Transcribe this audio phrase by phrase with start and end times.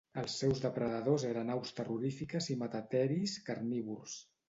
[0.19, 4.23] Els seus depredadors eren aus terrorífiques i metateris carnívors.